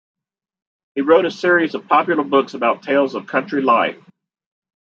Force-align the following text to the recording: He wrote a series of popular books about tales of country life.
He 0.95 1.01
wrote 1.01 1.25
a 1.25 1.29
series 1.29 1.75
of 1.75 1.87
popular 1.87 2.23
books 2.23 2.55
about 2.55 2.81
tales 2.81 3.13
of 3.13 3.27
country 3.27 3.61
life. 3.61 3.99